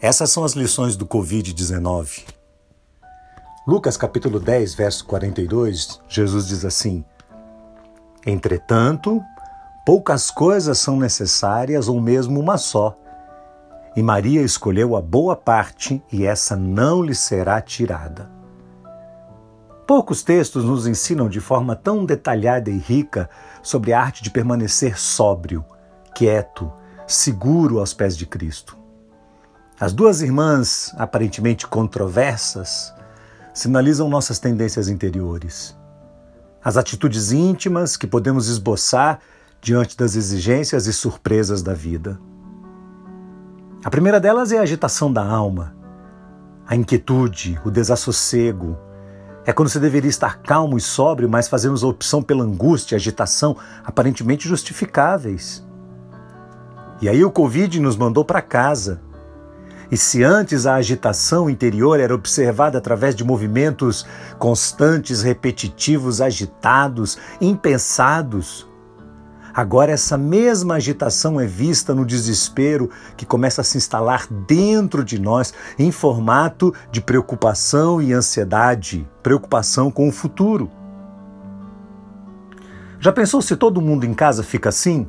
Essas 0.00 0.30
são 0.30 0.44
as 0.44 0.52
lições 0.52 0.94
do 0.94 1.06
Covid-19. 1.06 2.26
Lucas 3.66 3.96
capítulo 3.96 4.38
10, 4.38 4.74
verso 4.74 5.06
42, 5.06 6.02
Jesus 6.06 6.46
diz 6.46 6.66
assim: 6.66 7.02
Entretanto, 8.26 9.22
poucas 9.86 10.30
coisas 10.30 10.76
são 10.76 10.98
necessárias, 10.98 11.88
ou 11.88 11.98
mesmo 11.98 12.38
uma 12.38 12.58
só. 12.58 12.94
E 13.96 14.02
Maria 14.02 14.42
escolheu 14.42 14.94
a 14.96 15.00
boa 15.00 15.34
parte, 15.34 16.02
e 16.12 16.26
essa 16.26 16.54
não 16.54 17.02
lhe 17.02 17.14
será 17.14 17.58
tirada. 17.62 18.30
Poucos 19.86 20.22
textos 20.22 20.62
nos 20.62 20.86
ensinam 20.86 21.26
de 21.26 21.40
forma 21.40 21.74
tão 21.74 22.04
detalhada 22.04 22.68
e 22.68 22.76
rica 22.76 23.30
sobre 23.62 23.94
a 23.94 24.00
arte 24.02 24.22
de 24.22 24.30
permanecer 24.30 24.98
sóbrio, 24.98 25.64
quieto, 26.14 26.70
seguro 27.06 27.80
aos 27.80 27.94
pés 27.94 28.14
de 28.14 28.26
Cristo. 28.26 28.85
As 29.78 29.92
duas 29.92 30.22
irmãs, 30.22 30.94
aparentemente 30.96 31.66
controversas, 31.66 32.94
sinalizam 33.52 34.08
nossas 34.08 34.38
tendências 34.38 34.88
interiores. 34.88 35.76
As 36.64 36.78
atitudes 36.78 37.30
íntimas 37.30 37.94
que 37.94 38.06
podemos 38.06 38.48
esboçar 38.48 39.18
diante 39.60 39.94
das 39.94 40.16
exigências 40.16 40.86
e 40.86 40.94
surpresas 40.94 41.62
da 41.62 41.74
vida. 41.74 42.18
A 43.84 43.90
primeira 43.90 44.18
delas 44.18 44.50
é 44.50 44.56
a 44.58 44.62
agitação 44.62 45.12
da 45.12 45.22
alma, 45.22 45.76
a 46.66 46.74
inquietude, 46.74 47.60
o 47.62 47.70
desassossego. 47.70 48.78
É 49.44 49.52
quando 49.52 49.68
você 49.68 49.78
deveria 49.78 50.08
estar 50.08 50.38
calmo 50.38 50.78
e 50.78 50.80
sóbrio, 50.80 51.28
mas 51.28 51.48
fazemos 51.48 51.84
a 51.84 51.86
opção 51.86 52.22
pela 52.22 52.44
angústia, 52.44 52.96
agitação 52.96 53.54
aparentemente 53.84 54.48
justificáveis. 54.48 55.62
E 57.02 57.10
aí 57.10 57.22
o 57.22 57.30
Covid 57.30 57.78
nos 57.78 57.94
mandou 57.94 58.24
para 58.24 58.40
casa, 58.40 59.02
e 59.90 59.96
se 59.96 60.22
antes 60.22 60.66
a 60.66 60.74
agitação 60.74 61.48
interior 61.48 62.00
era 62.00 62.14
observada 62.14 62.78
através 62.78 63.14
de 63.14 63.24
movimentos 63.24 64.06
constantes, 64.38 65.22
repetitivos, 65.22 66.20
agitados, 66.20 67.16
impensados, 67.40 68.68
agora 69.54 69.92
essa 69.92 70.18
mesma 70.18 70.74
agitação 70.74 71.40
é 71.40 71.46
vista 71.46 71.94
no 71.94 72.04
desespero 72.04 72.90
que 73.16 73.24
começa 73.24 73.60
a 73.60 73.64
se 73.64 73.78
instalar 73.78 74.26
dentro 74.46 75.04
de 75.04 75.20
nós 75.20 75.54
em 75.78 75.90
formato 75.90 76.74
de 76.90 77.00
preocupação 77.00 78.02
e 78.02 78.12
ansiedade, 78.12 79.08
preocupação 79.22 79.90
com 79.90 80.08
o 80.08 80.12
futuro. 80.12 80.70
Já 82.98 83.12
pensou 83.12 83.40
se 83.40 83.54
todo 83.56 83.80
mundo 83.80 84.04
em 84.04 84.12
casa 84.12 84.42
fica 84.42 84.70
assim? 84.70 85.08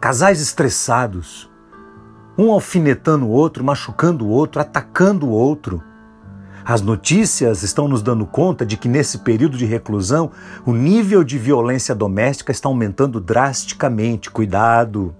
Casais 0.00 0.40
estressados, 0.40 1.49
um 2.40 2.52
alfinetando 2.52 3.26
o 3.26 3.30
outro, 3.30 3.62
machucando 3.62 4.26
o 4.26 4.30
outro, 4.30 4.62
atacando 4.62 5.26
o 5.26 5.30
outro. 5.30 5.82
As 6.64 6.80
notícias 6.80 7.62
estão 7.62 7.86
nos 7.86 8.02
dando 8.02 8.24
conta 8.24 8.64
de 8.64 8.78
que 8.78 8.88
nesse 8.88 9.18
período 9.18 9.58
de 9.58 9.66
reclusão 9.66 10.30
o 10.64 10.72
nível 10.72 11.22
de 11.22 11.36
violência 11.36 11.94
doméstica 11.94 12.50
está 12.50 12.68
aumentando 12.68 13.20
drasticamente. 13.20 14.30
Cuidado! 14.30 15.14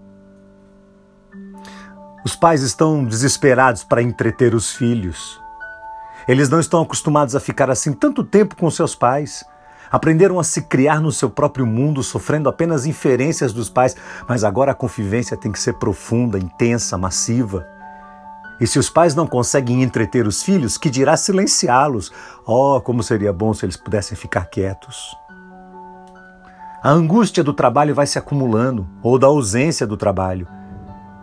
Os 2.25 2.35
pais 2.35 2.63
estão 2.63 3.05
desesperados 3.05 3.85
para 3.85 4.03
entreter 4.03 4.55
os 4.55 4.73
filhos. 4.73 5.39
Eles 6.27 6.49
não 6.49 6.61
estão 6.61 6.81
acostumados 6.81 7.37
a 7.37 7.41
ficar 7.41 7.71
assim 7.71 7.93
tanto 7.93 8.25
tempo 8.25 8.57
com 8.57 8.71
seus 8.71 8.95
pais. 8.95 9.45
Aprenderam 9.91 10.39
a 10.39 10.45
se 10.45 10.63
criar 10.63 11.01
no 11.01 11.11
seu 11.11 11.29
próprio 11.29 11.67
mundo, 11.67 12.03
sofrendo 12.03 12.49
apenas 12.49 12.87
inferências 12.87 13.53
dos 13.53 13.69
pais, 13.69 13.97
mas 14.29 14.45
agora 14.45 14.73
a 14.73 14.75
convivência 14.75 15.37
tem 15.37 15.51
que 15.51 15.59
ser 15.59 15.75
profunda, 15.75 16.39
intensa, 16.39 16.97
massiva. 16.97 17.67
E 18.61 18.67
se 18.67 18.79
os 18.79 18.91
pais 18.91 19.15
não 19.15 19.27
conseguem 19.27 19.83
entreter 19.83 20.27
os 20.27 20.43
filhos, 20.43 20.77
que 20.77 20.91
dirá 20.91 21.17
silenciá-los? 21.17 22.13
Oh, 22.47 22.81
como 22.81 23.03
seria 23.03 23.33
bom 23.33 23.53
se 23.55 23.65
eles 23.65 23.77
pudessem 23.77 24.17
ficar 24.17 24.45
quietos. 24.45 25.17
A 26.83 26.91
angústia 26.91 27.43
do 27.43 27.53
trabalho 27.53 27.95
vai 27.95 28.07
se 28.07 28.19
acumulando, 28.19 28.87
ou 29.03 29.19
da 29.19 29.27
ausência 29.27 29.87
do 29.87 29.97
trabalho. 29.97 30.47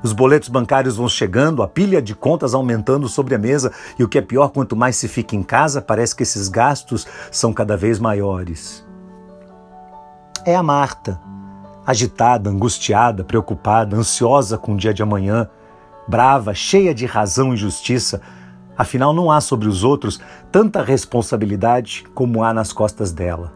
Os 0.07 0.13
boletos 0.13 0.47
bancários 0.47 0.95
vão 0.95 1.09
chegando, 1.09 1.61
a 1.61 1.67
pilha 1.67 2.01
de 2.01 2.15
contas 2.15 2.53
aumentando 2.53 3.09
sobre 3.09 3.35
a 3.35 3.37
mesa, 3.37 3.73
e 3.99 4.05
o 4.05 4.07
que 4.07 4.17
é 4.17 4.21
pior, 4.21 4.51
quanto 4.51 4.73
mais 4.73 4.95
se 4.95 5.05
fica 5.05 5.35
em 5.35 5.43
casa, 5.43 5.81
parece 5.81 6.15
que 6.15 6.23
esses 6.23 6.47
gastos 6.47 7.05
são 7.29 7.51
cada 7.51 7.75
vez 7.75 7.99
maiores. 7.99 8.87
É 10.45 10.55
a 10.55 10.63
Marta, 10.63 11.19
agitada, 11.85 12.49
angustiada, 12.49 13.25
preocupada, 13.25 13.97
ansiosa 13.97 14.57
com 14.57 14.75
o 14.75 14.77
dia 14.77 14.93
de 14.93 15.03
amanhã, 15.03 15.49
brava, 16.07 16.53
cheia 16.53 16.95
de 16.95 17.05
razão 17.05 17.53
e 17.53 17.57
justiça. 17.57 18.21
Afinal, 18.77 19.11
não 19.11 19.29
há 19.29 19.41
sobre 19.41 19.67
os 19.67 19.83
outros 19.83 20.21
tanta 20.49 20.81
responsabilidade 20.81 22.05
como 22.15 22.45
há 22.45 22.53
nas 22.53 22.71
costas 22.71 23.11
dela. 23.11 23.51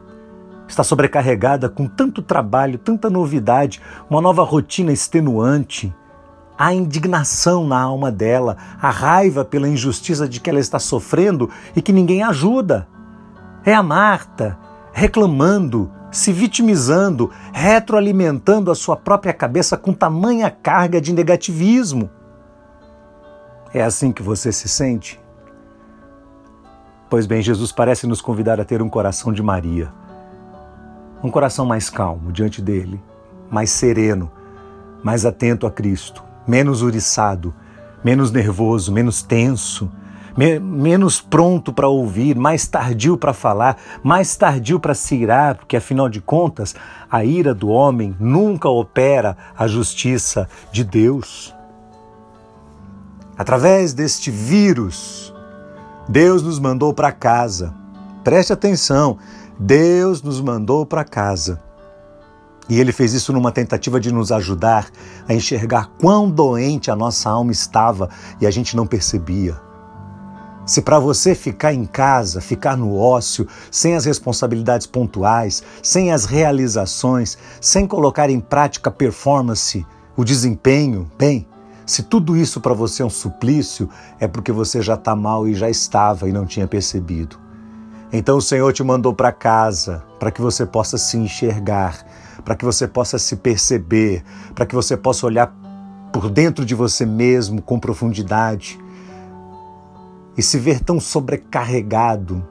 Está 0.68 0.84
sobrecarregada 0.84 1.70
com 1.70 1.88
tanto 1.88 2.22
trabalho, 2.22 2.78
tanta 2.78 3.10
novidade, 3.10 3.82
uma 4.10 4.20
nova 4.20 4.44
rotina 4.44 4.92
extenuante 4.92 5.96
a 6.62 6.76
indignação 6.76 7.66
na 7.66 7.82
alma 7.82 8.12
dela, 8.12 8.56
a 8.80 8.92
raiva 8.92 9.44
pela 9.44 9.68
injustiça 9.68 10.30
de 10.30 10.40
que 10.40 10.48
ela 10.48 10.60
está 10.60 10.78
sofrendo 10.78 11.50
e 11.76 11.82
que 11.82 11.92
ninguém 11.92 12.22
ajuda. 12.22 12.88
É 13.66 13.74
a 13.74 13.82
Marta 13.82 14.60
reclamando, 14.94 15.92
se 16.12 16.32
vitimizando, 16.32 17.32
retroalimentando 17.52 18.70
a 18.70 18.76
sua 18.76 18.96
própria 18.96 19.34
cabeça 19.34 19.76
com 19.76 19.92
tamanha 19.92 20.52
carga 20.52 21.02
de 21.02 21.12
negativismo. 21.12 22.12
É 23.74 23.82
assim 23.82 24.12
que 24.12 24.22
você 24.22 24.52
se 24.52 24.70
sente? 24.70 25.20
Pois 27.10 27.26
bem, 27.26 27.42
Jesus 27.42 27.72
parece 27.72 28.06
nos 28.06 28.22
convidar 28.22 28.62
a 28.62 28.66
ter 28.66 28.84
um 28.84 28.90
coração 28.90 29.34
de 29.34 29.42
Maria. 29.42 29.92
Um 31.24 31.32
coração 31.32 31.66
mais 31.66 31.90
calmo 31.90 32.32
diante 32.32 32.62
dele, 32.62 33.02
mais 33.50 33.72
sereno, 33.72 34.32
mais 35.04 35.26
atento 35.26 35.66
a 35.66 35.72
Cristo 35.72 36.30
menos 36.52 36.82
uriçado, 36.82 37.54
menos 38.04 38.30
nervoso, 38.30 38.92
menos 38.92 39.22
tenso, 39.22 39.90
me 40.36 40.60
menos 40.60 41.22
pronto 41.22 41.72
para 41.72 41.88
ouvir, 41.88 42.36
mais 42.36 42.68
tardio 42.68 43.16
para 43.16 43.32
falar, 43.32 43.78
mais 44.04 44.36
tardio 44.36 44.78
para 44.78 44.94
se 44.94 45.16
irar, 45.16 45.56
porque 45.56 45.78
afinal 45.78 46.10
de 46.10 46.20
contas, 46.20 46.76
a 47.10 47.24
ira 47.24 47.54
do 47.54 47.70
homem 47.70 48.14
nunca 48.20 48.68
opera 48.68 49.38
a 49.58 49.66
justiça 49.66 50.50
de 50.74 50.84
Deus. 50.84 51.56
Através 53.38 53.94
deste 53.94 54.30
vírus, 54.30 55.34
Deus 56.10 56.44
nos 56.44 56.60
mandou 56.60 56.94
para 56.94 57.14
casa. 57.14 57.74
Preste 58.26 58.52
atenção, 58.52 59.18
Deus 59.58 60.22
nos 60.22 60.42
mandou 60.42 60.86
para 60.86 61.06
casa. 61.06 61.62
E 62.72 62.80
ele 62.80 62.94
fez 62.94 63.12
isso 63.12 63.34
numa 63.34 63.52
tentativa 63.52 64.00
de 64.00 64.14
nos 64.14 64.32
ajudar 64.32 64.90
a 65.28 65.34
enxergar 65.34 65.92
quão 66.00 66.32
doente 66.32 66.90
a 66.90 66.96
nossa 66.96 67.30
alma 67.30 67.52
estava 67.52 68.08
e 68.40 68.48
a 68.48 68.50
gente 68.50 68.78
não 68.78 68.88
percebia. 68.88 69.60
Se 70.66 70.82
para 70.82 70.98
você 70.98 71.36
ficar 71.36 71.74
em 71.74 71.84
casa, 71.84 72.40
ficar 72.40 72.78
no 72.78 72.98
ócio, 72.98 73.46
sem 73.70 73.94
as 73.94 74.06
responsabilidades 74.06 74.88
pontuais, 74.88 75.62
sem 75.84 76.14
as 76.14 76.24
realizações, 76.24 77.38
sem 77.60 77.86
colocar 77.86 78.30
em 78.30 78.40
prática 78.40 78.90
a 78.90 78.94
performance, 78.94 79.86
o 80.16 80.24
desempenho, 80.24 81.12
bem, 81.20 81.46
se 81.86 82.04
tudo 82.04 82.38
isso 82.38 82.62
para 82.62 82.74
você 82.74 83.04
é 83.04 83.06
um 83.06 83.10
suplício, 83.10 83.90
é 84.18 84.30
porque 84.30 84.54
você 84.54 84.82
já 84.82 84.94
está 84.94 85.14
mal 85.14 85.46
e 85.46 85.54
já 85.54 85.70
estava 85.70 86.30
e 86.30 86.32
não 86.32 86.46
tinha 86.46 86.70
percebido. 86.70 87.38
Então 88.14 88.38
o 88.38 88.42
Senhor 88.42 88.74
te 88.74 88.84
mandou 88.84 89.14
para 89.14 89.32
casa 89.32 90.04
para 90.20 90.32
que 90.32 90.42
você 90.42 90.66
possa 90.66 90.98
se 90.98 91.18
enxergar, 91.18 92.06
para 92.44 92.56
que 92.56 92.66
você 92.66 92.88
possa 92.88 93.18
se 93.18 93.38
perceber, 93.38 94.24
para 94.54 94.66
que 94.66 94.76
você 94.76 94.98
possa 94.98 95.26
olhar 95.26 95.56
por 96.12 96.30
dentro 96.30 96.66
de 96.66 96.76
você 96.76 97.06
mesmo 97.06 97.62
com 97.62 97.80
profundidade 97.80 98.78
e 100.38 100.42
se 100.42 100.60
ver 100.60 100.82
tão 100.82 101.00
sobrecarregado 101.00 102.46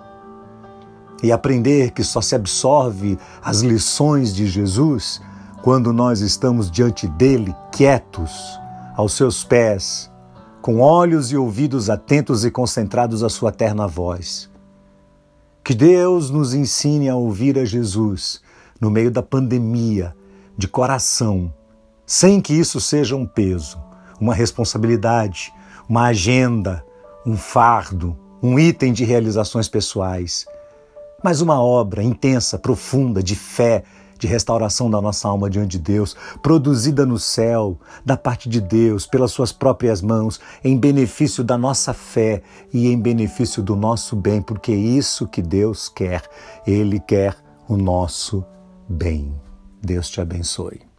e 1.23 1.31
aprender 1.31 1.91
que 1.91 2.03
só 2.03 2.23
se 2.23 2.35
absorve 2.35 3.19
as 3.43 3.61
lições 3.61 4.35
de 4.35 4.47
Jesus 4.47 5.21
quando 5.63 5.93
nós 5.93 6.21
estamos 6.21 6.71
diante 6.71 7.07
dele, 7.07 7.55
quietos, 7.71 8.59
aos 8.97 9.13
seus 9.13 9.45
pés, 9.45 10.11
com 10.63 10.81
olhos 10.81 11.31
e 11.33 11.37
ouvidos 11.37 11.91
atentos 11.91 12.47
e 12.47 12.51
concentrados 12.51 13.23
à 13.23 13.29
sua 13.29 13.53
terna 13.53 13.87
voz. 13.87 14.51
Que 15.71 15.77
Deus 15.77 16.31
nos 16.31 16.53
ensine 16.53 17.09
a 17.09 17.15
ouvir 17.15 17.57
a 17.57 17.65
Jesus 17.65 18.43
no 18.81 18.91
meio 18.91 19.09
da 19.09 19.23
pandemia, 19.23 20.17
de 20.59 20.67
coração, 20.67 21.55
sem 22.05 22.41
que 22.41 22.53
isso 22.53 22.81
seja 22.81 23.15
um 23.15 23.25
peso, 23.25 23.81
uma 24.21 24.35
responsabilidade, 24.35 25.53
uma 25.89 26.07
agenda, 26.07 26.85
um 27.25 27.37
fardo, 27.37 28.19
um 28.43 28.59
item 28.59 28.93
de 28.93 29.05
realizações 29.05 29.69
pessoais, 29.69 30.45
mas 31.23 31.41
uma 31.41 31.63
obra 31.63 32.03
intensa, 32.03 32.59
profunda, 32.59 33.23
de 33.23 33.37
fé, 33.37 33.85
de 34.21 34.27
restauração 34.27 34.91
da 34.91 35.01
nossa 35.01 35.27
alma 35.27 35.49
diante 35.49 35.71
de 35.71 35.79
Deus, 35.79 36.15
produzida 36.43 37.05
no 37.07 37.19
céu, 37.19 37.79
da 38.05 38.17
parte 38.17 38.49
de 38.49 38.61
Deus, 38.61 39.07
pelas 39.07 39.33
suas 39.33 39.51
próprias 39.51 40.03
mãos, 40.03 40.39
em 40.63 40.79
benefício 40.79 41.43
da 41.43 41.57
nossa 41.57 41.93
fé 41.95 42.43
e 42.73 42.89
em 42.89 43.01
benefício 43.01 43.63
do 43.63 43.75
nosso 43.75 44.15
bem, 44.15 44.43
porque 44.43 44.73
é 44.73 44.77
isso 44.77 45.27
que 45.27 45.41
Deus 45.41 45.89
quer. 45.89 46.23
Ele 46.67 47.01
quer 47.01 47.35
o 47.67 47.77
nosso 47.77 48.45
bem. 48.89 49.35
Deus 49.83 50.11
te 50.11 50.21
abençoe. 50.21 50.90